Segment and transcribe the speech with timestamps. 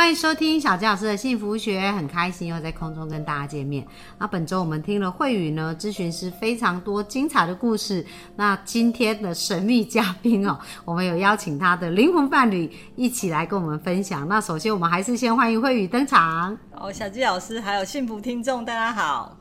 [0.00, 3.86] 欢迎收听小纪老师的幸福学，很开心又在空中跟大家见面。
[4.18, 8.02] 那本周我们听了慧宇呢咨询师非常多精彩的故事。
[8.34, 14.26] 那今天的神秘嘉宾哦， 我们有邀请他的灵魂伴侣一起来跟我们分享。
[14.26, 16.56] 那首先我们还是先欢迎慧宇登场。
[16.72, 19.36] 哦，小纪老师还有幸福听众，大家好。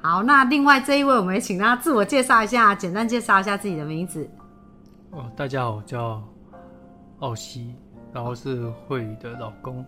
[0.00, 4.26] 好，那另外这一位，我们也请他自我介绍一下，简单介绍一下自己的名字。
[5.10, 6.22] 哦，大家好，我叫
[7.18, 7.74] 奥西。
[8.12, 9.84] 然后是慧宇的老公，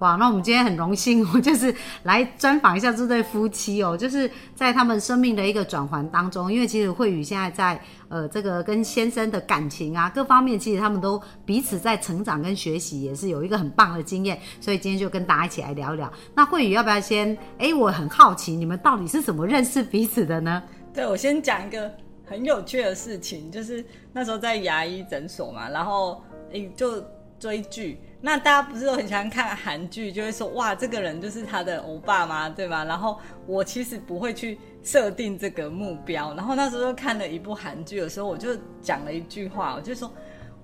[0.00, 0.16] 哇！
[0.16, 16.12] 那我们今天很荣幸，我 就是来专访一下这对夫妻哦，就是在他们生命的一个转环当中，因为其实慧宇现在在呃这个跟先生的感情啊各方面，其实他们都彼此在成长跟学习，也是有一个很棒的经验，所以今天就跟大家一起来聊一聊。
[16.34, 17.34] 那慧宇要不要先？
[17.58, 20.62] 哎，我很好奇，你们到底是怎么认识彼此的呢？
[20.92, 21.90] 对，我先讲一个
[22.26, 27.02] 很有趣的事情，就是那时候在牙医诊所嘛，然后诶就。
[27.42, 32.48] 追剧，那大家不是都很喜欢看韩剧，就会说哇，这个人就是他的欧巴吗？
[32.48, 32.84] 对吗？
[32.84, 33.18] 然后
[33.48, 40.08] 我其实不会去设定这个目标，然后那时候看了一部韩剧的时候，我就讲了一句话，我就说。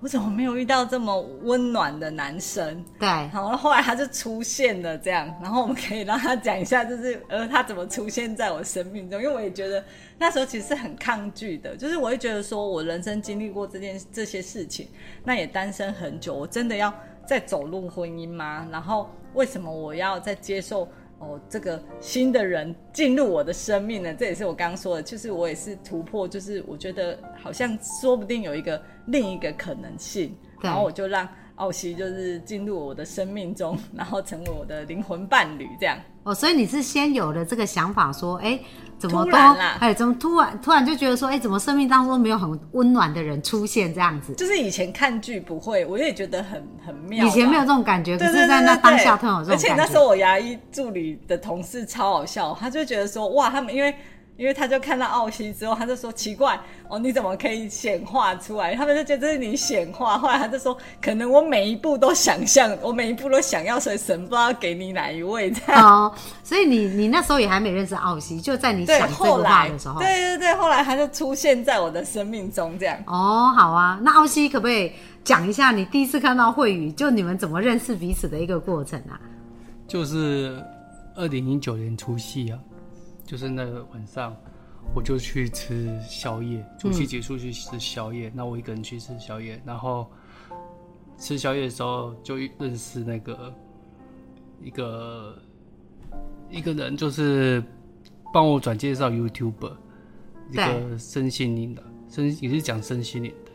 [0.01, 2.83] 我怎么没有遇到这么温暖的男生？
[2.97, 9.21] 对，好，后来他就出现了，这样，然后我们可以让他讲一下，就是呃，他怎么出现在我生命中？
[9.21, 9.83] 因为我也觉得
[10.17, 14.87] 那时候其实是很抗拒的，就是我会觉得说我人生经历过这件这些事情，
[15.25, 16.93] 那也单身很久，我真的要
[17.25, 18.67] 再走入婚姻吗？
[18.71, 20.87] 然后为什么我要再接受？
[21.19, 31.27] 哦，这个新的人进入我的生命呢，这也是我刚刚说的，就是我也是突破，就是我觉得好像说不定有一个另一个可能性，然后我就让
[31.59, 35.97] 奥西就是进入我的生命中，然后成为我的灵魂伴侣，这样。
[36.23, 38.57] 哦，所以你是先有了这个想法，说，哎，
[38.97, 39.77] 怎么突然啦？
[39.81, 44.33] 哎，怎么突然突然就觉得说，哎，怎么生命当中没有很温暖的人出现这样子？
[44.35, 47.25] 就是以前看剧不会，我也觉得很很妙。
[47.25, 49.67] 以前没有这种感觉，可是在那当下突然有这种感觉。
[49.67, 53.93] 而且那时候我牙医助理的同事超好笑，他就觉得说，哇，他们因为。
[54.39, 56.57] 因为他就看到奥西之后，他就说奇怪
[56.87, 58.73] 哦，你怎么可以显化出来？
[58.73, 60.17] 他们就觉得这是你显化。
[60.17, 65.85] 后来他就说，可能我每一步都想象，我每一步都想要，所以神不知道给你哪一位这样。
[65.85, 72.97] 哦，所以你你那时候也还没认识奥西，就在你想这个话的时候，对对对，后来他就出现在我的生命中这样。
[73.07, 74.89] 哦，好啊，那奥西可不可以
[75.21, 79.19] 讲一下你第一次看到慧宇，就你们怎么认识彼此的一个过程啊？
[79.85, 80.63] 就是
[81.15, 82.57] 二零零九年除夕啊。
[83.29, 84.35] 就是那个晚上，
[84.95, 88.31] 我就去吃宵夜，除夕结束去吃宵夜。
[88.33, 90.09] 那我一个人去吃宵夜，然后
[91.15, 93.53] 吃宵夜的时候就认识那个
[94.63, 95.37] 一个
[96.49, 97.63] 一个人，就是
[98.33, 99.73] 帮我转介绍 YouTuber，
[100.49, 103.51] 一个身心灵的，身也是讲身心灵的。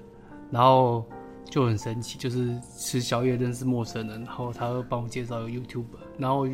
[0.52, 1.04] 然后
[1.50, 5.86] 就很神奇，就是吃宵夜认识陌生人，然后他会帮我介绍 YouTube，
[6.16, 6.46] 然后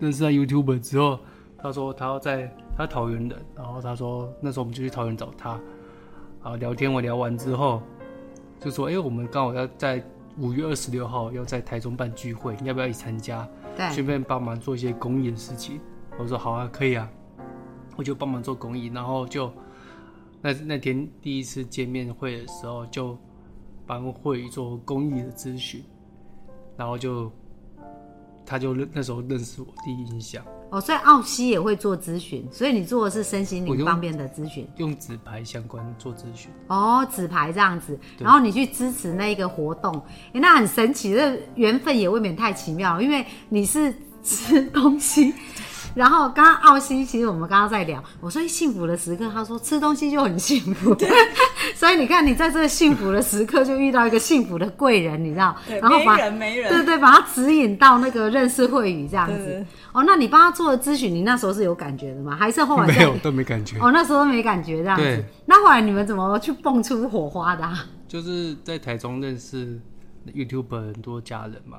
[0.00, 1.20] 认识了 YouTube 之后。
[1.60, 5.60] 他说他要在他桃园的，然后他说那时候我们就去桃园找他，
[6.42, 7.82] 啊聊天我聊完之后，
[8.60, 10.02] 就说哎我们刚好要在
[10.38, 13.48] 五月二十六号要在台中办聚会，你要不要一起参加？
[13.76, 15.80] 对，顺便帮忙做一些公益的事情。
[16.16, 17.10] 我说好啊，可以啊，
[17.96, 19.52] 我就帮忙做公益，然后就
[20.40, 23.18] 那那天第一次见面会的时候就
[23.84, 25.82] 帮会做公益的咨询，
[26.76, 27.32] 然后就
[28.46, 30.44] 他就那时候认识我第一印象。
[30.70, 36.50] 哦，所以奥西也会做咨询，所以你做的是身心灵方面的咨询，用纸牌相关做咨询。
[36.66, 39.94] 哦，纸牌这样子，然后你去支持那一个活动，
[40.34, 45.32] 哎，那很神奇，这缘分也未免太奇妙，因为你是吃东西。
[45.98, 50.96] 然后刚刚奥西，其实我们刚刚在聊，我说幸福的时刻，他说吃东西就很幸福，
[51.74, 55.56] 所以你看你在这个幸福的时刻就遇到一个幸福的贵人，你知道？
[55.82, 59.66] 然后把对对，把他指引到那个认识慧宇这样子。
[59.92, 62.36] 哦，那你帮他做了咨询，你那时候是有感觉的吗？
[62.36, 63.76] 还是后来 没有都没感觉？
[63.80, 65.24] 哦，那时候都没感觉这样子。
[65.46, 67.68] 那后来你们怎么去蹦出火花的？
[68.06, 69.80] 就是在台中认识
[70.32, 71.78] YouTube 很多家人嘛，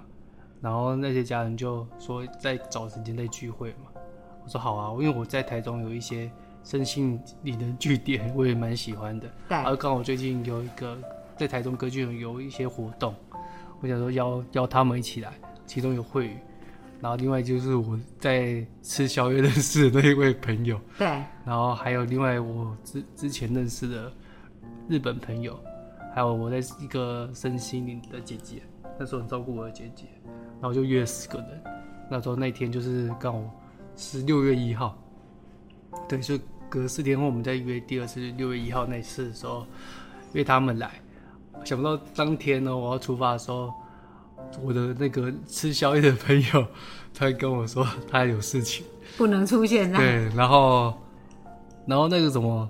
[0.60, 3.89] 然后那些家人就说在找时间在聚会嘛。
[4.50, 6.28] 我说好啊，因为我在台中有一些
[6.64, 9.30] 身心灵的据点，我也蛮喜欢的。
[9.48, 9.56] 对。
[9.60, 10.98] 而刚好最近有一个
[11.38, 13.14] 在台中歌剧院有一些活动，
[13.80, 15.32] 我想说邀邀他们一起来，
[15.68, 16.38] 其中有慧宇，
[17.00, 20.82] 然后另外就是我在吃宵夜认识的那一位朋友。
[20.98, 21.06] 对。
[21.46, 24.12] 然后还有另外我之之前认识的
[24.88, 25.60] 日本朋友，
[26.12, 28.64] 还有我在一个身心灵的姐姐，
[28.98, 30.06] 那时候很照顾我的姐姐，
[30.60, 31.64] 然后就约了四个人。
[32.10, 33.40] 那时候那天就是刚好
[34.02, 34.98] 是六月一号，
[36.08, 39.66] 对，就隔四天后我们再约第二次六月一号那次的时候
[40.32, 40.90] 约他们来，
[41.66, 43.74] 想不到当天呢我要出发的时候，
[44.64, 46.66] 我的那个吃宵夜的朋友
[47.14, 48.86] 他跟我说他有事情。
[49.18, 49.92] 不能出现。
[49.92, 50.98] 对，然后，
[51.86, 52.70] 然后那个什么，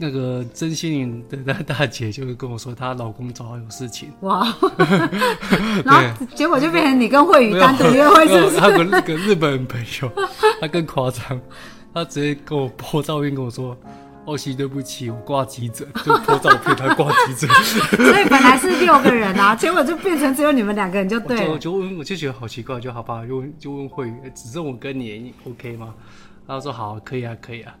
[0.00, 4.10] 那个真心灵的那大姐就跟我说，她老公早上有事情。
[4.20, 4.46] 哇，
[5.84, 8.56] 然后结果就变成你跟慧宇单独约会，是不是？
[8.56, 10.10] 他跟那个日本朋友，
[10.60, 11.40] 他更夸张，
[11.92, 13.76] 他直接跟我拍照片跟我说。
[14.26, 17.48] 奥，西，对不起，我挂急诊，就拍照片，他挂急诊。
[17.96, 21.48] 所以本来是六个人啊， 结果就变成只有你们两个人，就对。
[21.48, 25.94] 我就问，我就觉得好奇怪，就好吧，就就问慧宇，只剩我跟你，OK 吗？
[26.46, 27.74] 然后说好，可以啊，可以啊。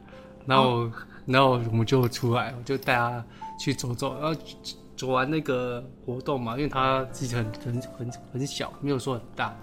[0.46, 0.90] 然后，
[1.30, 3.24] 然后我们就出来，我就带他
[3.58, 4.40] 去走走，然后
[4.96, 9.56] 走完那个活动嘛，因为他自己很很很很小，没有说很大，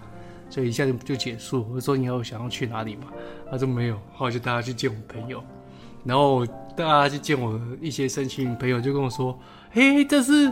[0.49, 1.67] 所以一下就就结束。
[1.71, 3.07] 我说你要想要去哪里嘛？
[3.51, 5.43] 他说没有，然后就带他去见我朋友。
[6.03, 9.37] 然后带他去见我一些身心朋友，就跟我说
[9.71, 10.49] ：“嘿，这是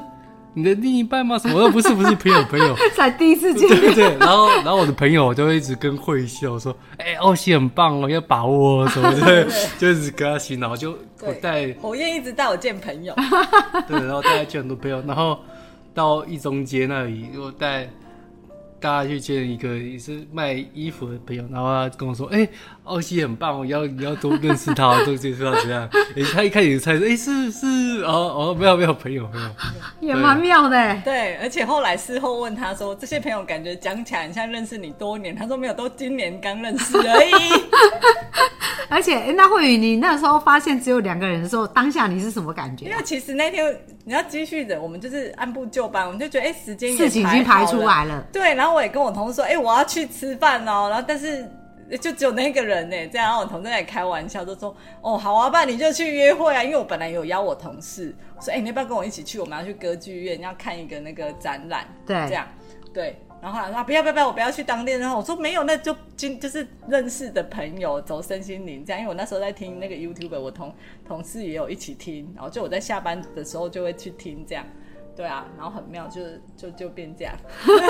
[0.56, 1.69] 你的另一半吗？”什么？
[1.69, 3.69] 不是，不是朋友，朋友 才第一次见。
[3.69, 4.18] 对对。
[4.18, 9.48] 然后，然后我的朋友就会一直跟慧笑说：“哎，奥西很棒哦，要把握什么的。
[9.78, 13.13] ”就一直跟他洗脑，就我带火焰一直带我见朋友。
[13.88, 15.38] 对，然后带他见很多朋友，然后
[15.94, 17.88] 到一中街那里又带。
[18.85, 22.47] 大家去见一个也是卖衣服的朋友，然后他跟我说：“哎，
[22.83, 27.65] 奥西很棒，我要你要多认识他，多接触他怎样？”哎，他一开始猜说：“哎，是是
[28.03, 29.49] 哦哦，没有没有朋友朋友，
[30.01, 37.31] 也蛮妙的。”对，而且后来事后问他说：“这些朋友感觉讲起来很像认识你多年。”他说：“没有，都今年刚认识而已。”
[38.95, 42.86] 而且，那慧宇，你那时候发现只有两个人的时候，当下你是什么感觉？
[42.86, 48.75] 因为其实那天你要继续的，我们就是按部就班，我们就觉得哎，时间事情已经排出来了，对，然后。
[48.75, 50.89] 我也跟我同事说，哎，我要去吃饭哦。
[50.89, 51.50] 然后，但是
[52.01, 53.27] 就只有那个人呢，这样。
[53.27, 56.62] 然后我同事在开玩笑，就说，哦，好啊，爸，你就去约会啊。
[56.62, 59.39] 因为我本来有邀我同事，说，哎，你要不要跟我一起去？
[59.39, 61.88] 我们要去歌剧院，要看一个那个展览。
[62.06, 62.45] 对，这样，
[62.94, 63.18] 对。
[63.45, 65.00] 然后后来说，不要不要不要，我不要去当店。
[65.00, 69.00] 然后我说，没有，那就今就是认识的朋友走身心灵这样。
[69.00, 70.74] 因为我那时候在听那个 YouTube，我同
[71.07, 72.27] 同事也有一起听。
[72.36, 74.65] 然后就我在下班的时候就会去听这样。
[75.15, 76.21] 对啊，然后很妙，就
[76.57, 77.33] 就就变这样。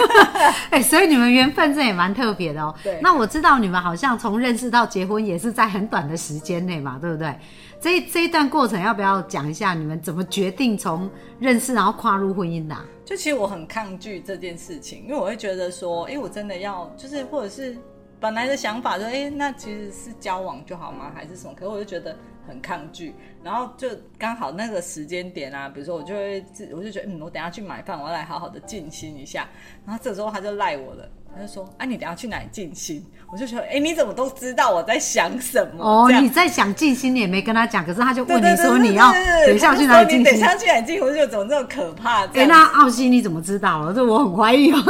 [0.69, 2.73] 哎，所以你们缘分这也蛮特别的哦。
[2.83, 2.99] 对。
[3.01, 7.35] 那我知道你们好像从认识到结婚也是在很短的时间内嘛，对不对？
[7.79, 9.73] 这这一段过程要不要讲一下？
[9.73, 12.75] 你们怎么决定从认识然后跨入婚姻的？
[13.03, 17.77] 就其实我很抗拒这件事情，因为我会觉得说，哎，我真的要就是或者是
[18.19, 21.11] 本来的想法说，哎，那其实是交往就好吗？
[21.15, 21.53] 还是什么？
[21.55, 22.15] 可是我就觉得。
[22.47, 23.11] 很抗拒，
[23.43, 23.89] 然后就
[24.19, 29.47] 刚好那个时间点啊，比如说我就会自，我就觉得嗯，我等下去买饭，我要来好好的静心一下。
[29.83, 33.03] 然后这时候他就赖我了，他就说：“啊，你等下去哪里静心？”
[33.33, 39.11] 我就说：“哎，你怎么都知道我在想什么？”哦，你在想静心，你也没跟他讲，可是他就问你说：“你要
[39.47, 41.03] 等下去哪里静心？”等下去哪里静心？
[41.03, 42.27] 我就怎么这么可怕？
[42.27, 43.91] 哎，那奥西你怎么知道了？
[43.91, 44.77] 这我很怀疑哦。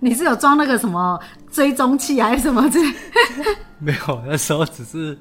[0.02, 1.20] 你是有装那个什么
[1.50, 2.68] 追踪器还是什么？
[2.70, 2.80] 这
[3.78, 5.16] 没有，那时候只是。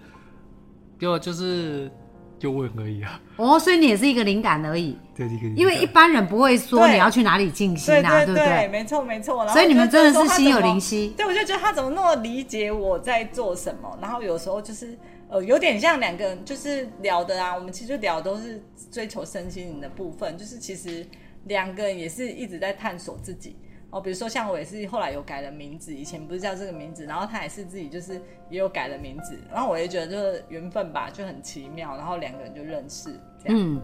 [1.00, 1.90] 就就是
[2.38, 3.22] 就问而已啊。
[3.38, 4.98] 哦，所以你也是一个灵感而已。
[5.16, 5.48] 对，一个。
[5.56, 8.68] 因为一般人不会说你要去哪里静心啊，对不对？
[8.68, 9.48] 没错，没错。
[9.48, 11.14] 所以你们真的是心有灵犀。
[11.16, 17.56] 对，我就觉得他怎么那么理解我在做什么，然后有时候就是呃，有点像两个人就是聊的啊。
[17.56, 21.08] 我们其实聊都是追求身心灵的部分，就是其实
[21.46, 23.56] 两个人也是一直在探索自己。
[23.92, 33.10] 哦，比如说像我也是后来有改了名字，以前不是叫这个名字，然后他也是自己就是也有改了名字，然后我也觉得就是缘分吧，就很奇妙，然后两个人就认识
[33.44, 33.58] 这样。
[33.60, 33.82] 嗯，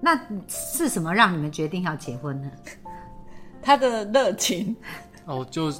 [0.00, 0.16] 那
[0.46, 2.48] 是什么让你们决定要结婚呢？
[3.60, 4.76] 他的热情。
[5.24, 5.72] 哦，就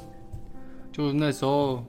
[0.91, 1.81] 就那时候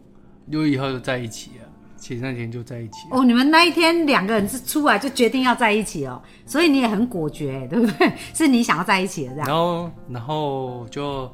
[0.46, 1.64] 六月一号就在一起了，
[1.96, 3.08] 前那天就在一起。
[3.10, 8.12] 哦，你们那一天两个人是出来就决定要在一起哦，所以你也很果决，对不对？
[8.32, 9.48] 是你想要在一起的这样。
[9.48, 11.28] 然后，然后就。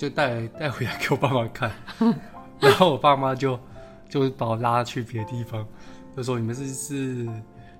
[0.00, 1.70] 就带带回来给我爸妈看，
[2.58, 3.60] 然后我爸妈就
[4.08, 5.62] 就把我拉去别的地方，
[6.16, 7.28] 就说你们是是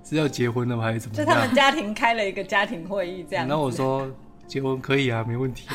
[0.03, 1.15] 是要结婚了吗，还是怎么？
[1.15, 3.47] 就他们家庭开了一个家庭会议这样。
[3.47, 4.07] 然后我说
[4.45, 5.67] 结婚可以啊，没问题。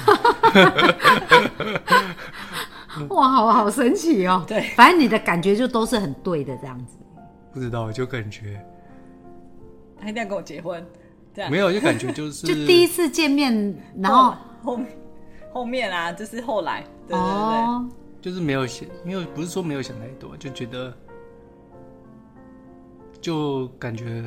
[3.11, 4.45] 哇，好好神奇哦！
[4.47, 6.97] 对，反正你的感觉就都是很对的这样子。
[7.53, 8.65] 不知道，就感觉
[10.01, 10.87] 他一定要跟我结婚，
[11.35, 14.87] 这样没有就感觉就是 就第一次见面，然后后面。
[15.57, 20.95] 后面啊，就是后来，对对对，就是没有想，没有不是说没有想太多，就觉得，
[23.23, 24.23] 就感觉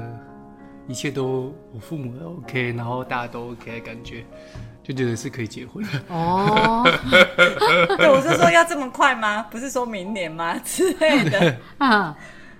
[0.87, 4.25] 一切都我父母都 OK，然后大家都 OK 的感觉，
[4.81, 5.89] 就觉得是可以结婚了。
[6.07, 6.83] 哦，
[7.99, 9.43] 对，我是说要这么快吗？
[9.51, 11.57] 不是说明年吗之类的？
[11.77, 12.15] 嗯，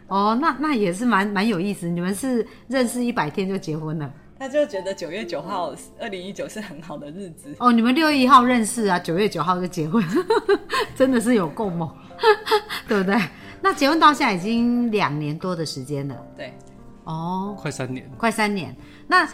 [0.10, 1.90] 哦，那那也是蛮蛮有意思。
[1.90, 4.14] 你们是认识一百天就结婚了？
[4.40, 7.54] 他就觉得九月九号，二零一九是很好的日子。
[7.60, 10.02] 哦，你们六月一号认识啊，九月九号就结婚，
[10.96, 11.94] 真的是有够猛，
[12.88, 13.20] 对不对？
[13.62, 16.16] 那结婚到现在已经两年多的时间了。
[16.38, 16.54] 对，
[17.04, 18.74] 哦，快三年，快三年。
[19.10, 19.28] 那。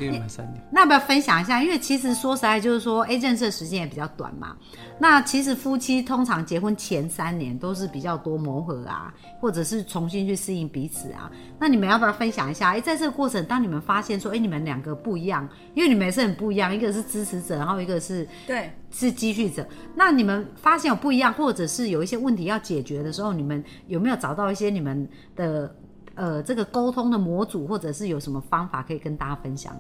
[0.71, 1.61] 那要不要分享一下？
[1.61, 4.55] 因为其实说实在，就是说，哎，认识的时间也比较短嘛。
[4.97, 11.29] 那其实夫妻通常结婚前三年都是比较多磨合啊，或者是重新去适应彼此啊。
[11.59, 12.69] 那你们要不要分享一下？
[12.69, 19.67] 哎，在这个过程，当你们发现说，哎，你们两个不一样，因为你们也是很不一样，一个是支持者，然后一个是对，是积蓄者。
[19.93, 25.75] 那你们发现有不一样，或者是有一些问题要解决的时候，你们有没有找到一些你们的
[26.15, 29.79] 呃这个沟通的模组，或者是有什么方法可以跟大家分享？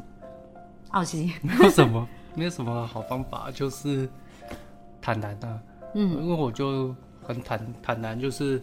[0.91, 4.07] 奥奇，没有什么， 没有什么好方法，就是
[5.01, 5.59] 坦然啊。
[5.93, 8.61] 嗯，因为我就很坦坦然，就是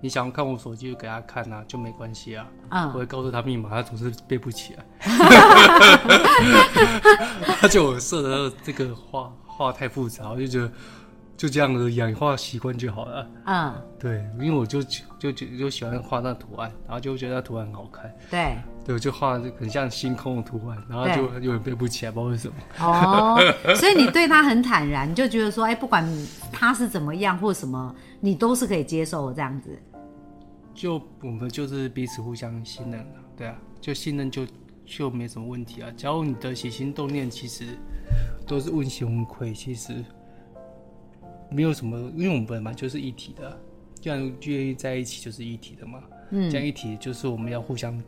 [0.00, 2.46] 你想要看我手机就给他看啊，就没关系啊。
[2.70, 4.84] 嗯我会告诉他密码，他总是背不起来。
[7.60, 10.70] 他就我设的这个画画太复杂，我就觉得
[11.36, 13.28] 就这样而已啊，你画习惯就好了。
[13.46, 14.82] 嗯，对，因为我就
[15.18, 18.12] 就就就喜欢画那图案，然后就觉得那图案很好看。
[18.30, 18.56] 对。
[18.84, 22.54] 对，我就画这个很像星空的图案，然后就有点背不起来，不知道为什么。
[22.80, 23.38] 哦，
[23.76, 26.04] 所以你对他很坦然，你就觉得说，哎，不管
[26.50, 29.70] 他是怎么样或什么，你都是可以接受的这样子。
[30.74, 34.44] 就我们就是彼此互相信任了，对啊，就信任就
[34.84, 35.88] 就没什么问题啊。
[35.96, 37.78] 假如你的起心动念其实
[38.48, 40.04] 都是问心无愧，其实
[41.54, 43.48] 没有什么，因为我们本来就是一体的。
[43.48, 43.56] 啊，
[44.00, 46.02] 既然愿意在一起就是一体的嘛。
[46.30, 48.02] 嗯，这样一体就是我们要互相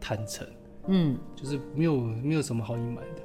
[0.00, 0.46] 坦诚，
[0.86, 3.22] 嗯，就是没有没有什么好隐瞒的。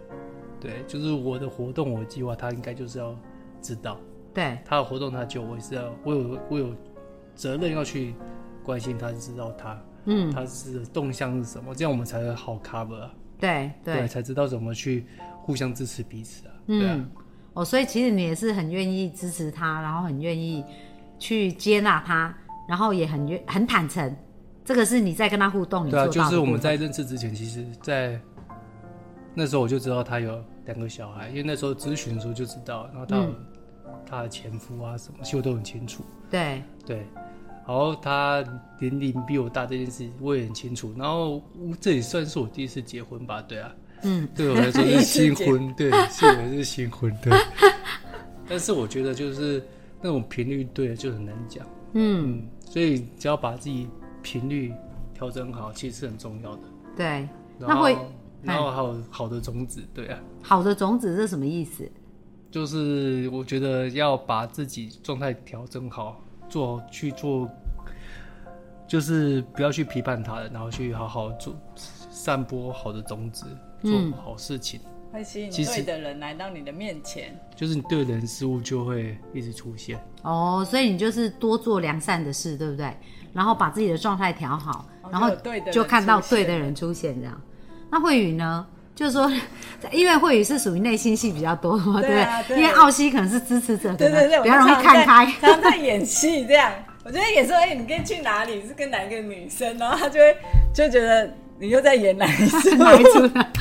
[0.59, 3.17] 对，就是我的活动，我的计划，他应该就是要
[3.61, 3.97] 知道。
[4.33, 6.75] 对，他的活动，他就我也是要，我有我有
[7.33, 8.13] 责任要去
[8.63, 15.05] 关心他，知道他，嗯，他是动向是什么，这样我们才会好 cover 啊，对对，才知道怎么去
[15.41, 17.11] 互相支持彼此啊，对啊，嗯，
[17.53, 20.63] 哦，所以其实你也是很愿意支持他，然后很愿意
[21.19, 22.33] 去接纳他，
[22.67, 24.15] 然后也很愿很坦诚，
[24.63, 28.19] 这个是你在跟他互动，你对啊，就是我们在认识之前，其实，在
[29.33, 33.27] 那时候我就知道他有两个小孩，因为那时候咨询的时候就知道，然后他
[34.05, 36.63] 他的前夫啊什么，其实我都很清楚，对。
[36.85, 37.05] 对，
[37.67, 38.43] 然后他
[38.79, 41.41] 年龄比我大这件事我也很清楚，然后
[41.79, 43.71] 这也算是我第一次结婚吧，对啊，
[44.03, 47.31] 嗯，对我来说是新婚，对，是我是新婚，对。
[48.47, 49.63] 但是我觉得就是
[50.01, 53.87] 那种频率对了就很难讲，嗯，嗯，所以只要把自己
[54.21, 54.73] 频率
[55.13, 56.61] 调整好，其实是很重要的。
[56.97, 57.29] 对，然
[57.59, 58.05] 那会后，
[58.41, 61.89] 然后还有好的种子，对啊，好的种子是什么意思？
[62.49, 67.49] 就是我觉得要把自己状态调整好，做去做，
[68.85, 71.55] 就是不要去批判他人，然后去好好做，
[72.11, 73.45] 散播好的种子，
[73.81, 74.79] 做嗯好事情。
[75.13, 77.37] 会吸引对的人来到你的面前。
[77.55, 79.99] 就是你对的人事物就会一直出现。
[80.21, 82.95] 哦，所以你就是多做良善的事，对不对？
[83.33, 87.41] 然后把自己的状态调好，哦然后就有对的就看到对的人出现，这样。
[87.89, 88.67] 那慧宇呢？
[88.93, 89.31] 就是说，
[89.91, 95.25] 因为慧宇是属于内心戏比较多嘛，对不对啊对因为奥西可能是支持者，对对对，比较容易看开。
[95.41, 96.71] 常常在演戏这样。
[97.03, 98.61] 我觉得演说，哎、你可以去哪里？
[98.65, 99.77] 是跟哪一个女生？
[99.77, 100.37] 然后他就会
[100.73, 102.69] 就觉得你又在演哪一出？
[102.75, 103.03] 哪一？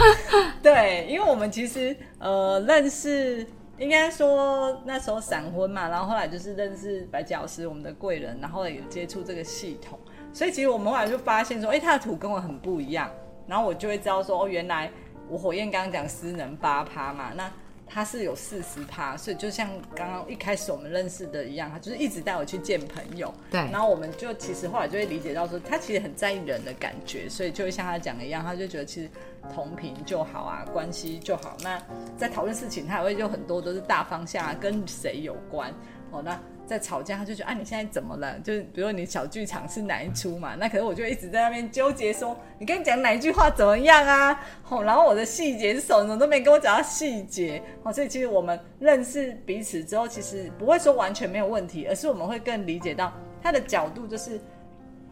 [0.62, 9.98] 对，因为我们其实呃认识，应该说那时候闪婚嘛，然后后来就是认识白吉老师，我们的贵人，然后也接触这个系统，
[10.32, 13.10] 所以其实我们后来就发现说，哎、他的图跟我很不一样，
[13.46, 14.90] 然后我就会知道说，哦，原来
[15.28, 17.52] 我火焰刚刚讲私能八趴嘛，那。
[17.92, 29.10] 他是有四十趴，所以就像刚刚一开始我们认识的一样，他就是一直带我去见朋友，对然后我们就其实后来就会理解到说，他其实很在意人的感觉，所以就会像他讲的一样，他就觉得其实
[29.52, 31.56] 同频就好啊，关系就好。
[31.62, 31.82] 那
[32.16, 35.74] 在讨论事情，他也会就很多都是大方向啊，跟谁有关
[36.12, 36.22] 哦。
[36.22, 38.38] 那在吵架，他就觉得啊，你现在怎么了？
[38.38, 40.54] 就是比如说你小剧场是哪一出嘛？
[40.54, 44.40] 那可能我就一直在那边纠结说，你跟你讲哪一句话怎么样啊？
[44.70, 47.92] 哦，然后我的细节是什，么都没跟我讲到细节哦。
[47.92, 53.12] 所以其实我们认识彼此之后，其实不会说完全没有问题，而是我们会更理解到
[53.42, 54.40] 他的角度就是。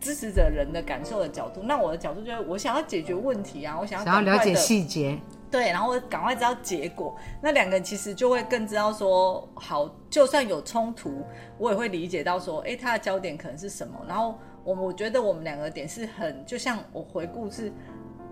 [0.00, 5.18] 支持者人的感受的角度，那我的角度就是我想要解决问题啊，我想要想要了解细节，
[5.50, 11.24] 对，然后我赶快知道结果，那两个人其实就会更知道说，好，就算有冲突，
[11.58, 13.98] 我也会理解到说，诶，他的焦点可能是什么。
[14.06, 17.72] 然后我我觉得我们两个点是很，就像我回顾是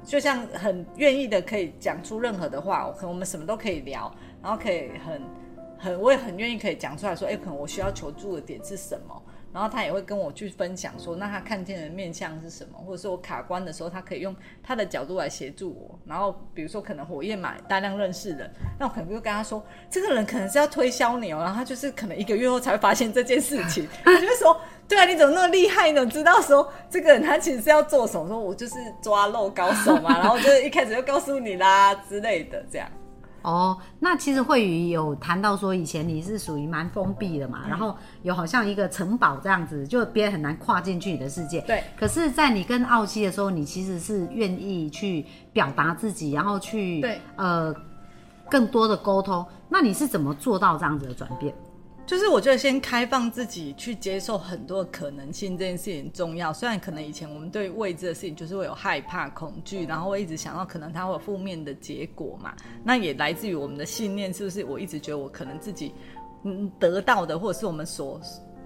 [0.05, 5.23] 就像很愿意的可以讲出任何的话，可能我们什么都可以聊，然后可以很
[5.79, 9.23] 很我也很愿意可以讲出来说，哎，可能我需要求助的点是什么。
[9.57, 15.99] 然后他也会跟我去分享说，那他看见的面相是什么，或者是我卡关的时候，他可以用他的角度来协助我。
[16.05, 21.39] 然后比如说可能火焰买大量认识人，那我可能就跟他说，这个人可能是要推销你哦。
[21.39, 26.05] 然后他就是可能一个月后才会发现这件事情， 他就会说，对啊，你怎么那么厉害呢？
[26.05, 28.29] 知道说这个人他其实是要做什么？
[28.29, 32.87] 说我就是抓漏高手嘛，然后就是一开始就告诉你啦之类的这样。
[33.43, 41.61] 哦，那其实慧宇有谈到说，以前你是属于蛮封闭的嘛，然后有好像一个城堡这样子，就别人很难跨进去你的世界。
[41.61, 41.85] 对。
[41.97, 47.75] 可是，在你跟奥西的时候，你其实是愿意去表达自己，然后去对呃
[48.51, 49.47] 更多的沟通。
[49.69, 51.55] 那你是怎么做到这样子的转变？
[52.07, 56.53] 就是我觉得先开放自己去接受很多可能性这件事情重要。
[56.53, 62.55] 虽然可能以前我们对未知的事情就是会有害怕、恐惧，然后会一直想到可能它会有负面的结果嘛。
[62.85, 64.65] 那也来自于我们的信念，是不是？
[64.65, 65.93] 我一直觉得我可能自己
[66.45, 68.21] 嗯得到的，或者是我们所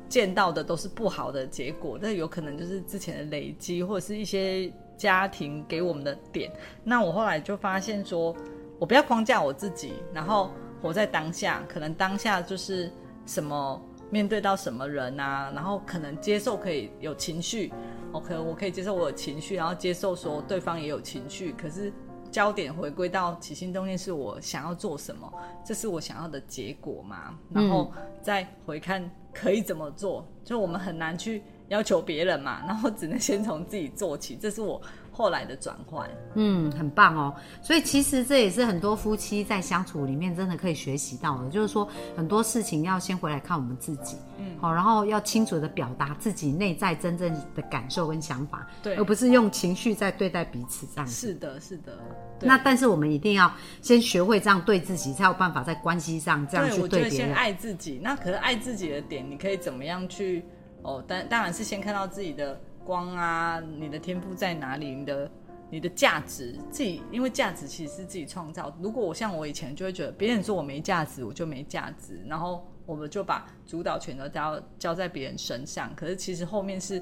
[0.06, 1.98] 见到的都是不好的结果。
[1.98, 6.52] 那有可能就是之前的累积，或者是一些家庭给我们的点。
[6.84, 8.36] 那我后来就发现说，
[8.78, 11.64] 我不要框架我自己，然后活在当下。
[11.66, 12.92] 可能当下就是。
[13.30, 17.72] 什么面对到什么人啊，然后可能接受可以有情绪
[18.10, 21.92] ，OK，我可以接受我有情绪，然后接受说对方也有情绪，可是
[22.28, 25.32] 焦点回归到起心动念是我想要做什么，
[25.64, 34.80] 这是我想要的结果嘛，然后再回看可以怎么做，就我们很难去要求别人嘛，然后只能先从自己做起， 这是我。
[35.12, 37.34] 后来的转换，嗯，很棒哦。
[37.60, 41.86] 所以其实这也是很多夫妻在相处里面真的可以学习到的，就是说
[42.16, 51.06] 很多事情要先回来看我们自己，嗯，好，然后要清楚的表达自己内在真正的感受跟想法，对，而不是用情绪在对待彼此这样。
[51.06, 51.98] 是的，是的。
[52.40, 57.10] 那但是我们一定要先学会这样对自己，才有办法在关系上这样去对别人。
[57.10, 60.46] 先爱自己，那可是爱自己的点，你可以怎么样去？
[60.82, 62.60] 哦，当当然是先看到自己的。
[62.82, 64.94] 光啊，你的天赋在哪里？
[64.94, 65.30] 你的
[65.68, 68.74] 你的价值，自己因为价值其实是自己创造。
[68.80, 75.94] 如果我像我以前就会觉得别人说我没价值，我就没价值，然后我们就把主导权都交交在别人身上。
[75.94, 77.00] 可是其实后面是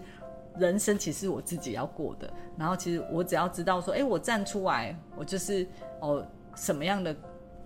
[0.59, 2.31] 人生，其实我自己要过的。
[2.59, 5.67] 然后其实我只要知道说，哎，我站出来，我就是
[6.01, 7.17] 哦什么样的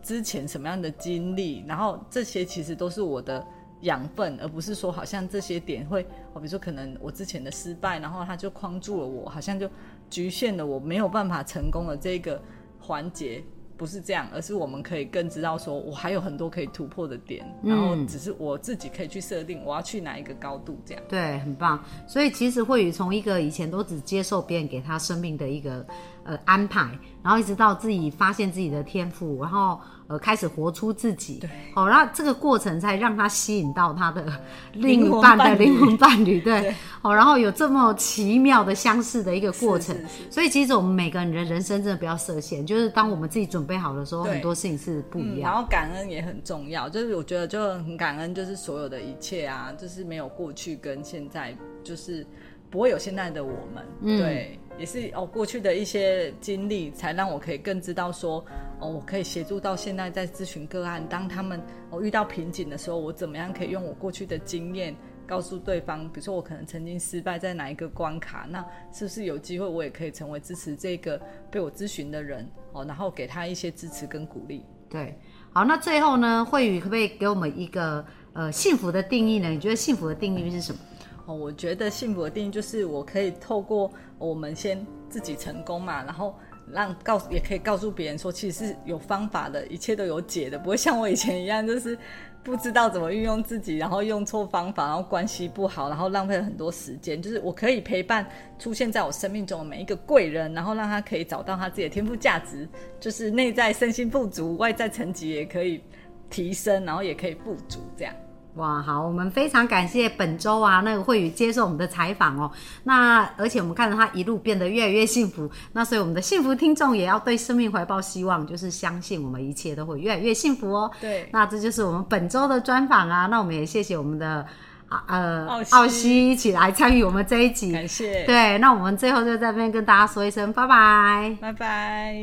[0.03, 3.45] 之前什么样的经历，然后这些其实都是我的。
[3.83, 9.69] 养分，而不是说好像这些点会，哦，比如说可能我之前的失败，然后他就框住了我，好像就
[10.11, 12.41] 局限了我没有办法成功的这个
[12.81, 13.43] 环节，
[13.77, 21.03] 不是这样，而是我们可以更知道说我还有很多可以突破的点，然后只是我自己可以去设定我要去哪一个高度这样。
[21.09, 21.83] 对，很棒。
[22.07, 25.85] 所以其实慧宇从一个以前都只接受别人给他生命的一个
[26.25, 26.81] 呃安排，
[27.23, 29.81] 然后一直到自己发现自己的天赋，然后。
[30.09, 34.31] 呃，开始活出自己，对，好，然后这个过程才让他吸引到他的
[34.75, 39.97] 另一半的灵魂伴侣，对，好，然后有这么奇妙的相似的一个过程，
[40.29, 45.51] 所以其实我们每个人的人生真的不要设限，就是当我们自己准备好的时候，很多事情是不一样。
[45.51, 52.27] 然后感恩也很重要，就是我觉得就很感恩，就是所有的一切啊，就是没有过去跟现在，就是
[52.69, 54.59] 不会有现在的我们，对。
[54.79, 58.45] 也是哦，过去的一些经历，才让我可以更知道说，
[58.81, 64.95] 哦，我可以协助到现在在咨询个案，当他们哦遇到瓶颈的时候，我怎么样可以用我过去的经验
[65.27, 74.65] 告诉对方，比如说我可能曾经失败在哪一个关卡，那是不是有机会我也可以成为支持这个被我咨询的人哦，然后给他一些支持跟鼓励。
[74.89, 75.17] 对，
[75.53, 79.49] 好，那最后呢，慧宇可不可以给我们一个呃幸福的定义呢？
[79.49, 80.81] 你觉得幸福的定义是什么？
[81.25, 83.91] 哦，我觉得幸福的定义就是我可以透过
[84.23, 86.35] 我们先自己成功嘛，然后
[86.71, 91.99] 让告也可以告诉别人说，其实是有方法的，一切都有解的，不会像我以前一样，就是
[92.45, 97.21] 不知道怎么运用自己，然后用错方法，然后关系不好，然后浪费了很多时间。
[97.21, 98.25] 就是我可以陪伴
[98.59, 102.69] 出现在我生命中的每一个贵人，然后让他可以找到他自己的天赋价值，
[103.01, 105.83] 就是内在身心不足，外在层级也可以
[106.31, 108.15] 提升，然后也可以富足这样。
[108.57, 112.51] 哇，好，我们非常感谢本周啊那个慧宇接受我们的采访哦。
[112.85, 120.91] 那而且我们看到他一路变得越来越幸福，那所以我们的幸福听众也要对生命怀抱希望，就是相信我们一切都会越来越幸福哦。
[121.01, 123.27] 对，那这就是我们本周的专访啊。
[123.27, 124.45] 那我们也谢谢我们的
[124.89, 128.25] 啊呃奥西一起来参与我们这一集，感谢。
[128.27, 132.15] 对，那我们最后就在这边跟大家说一声拜拜，拜拜，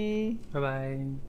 [0.53, 1.28] 拜拜。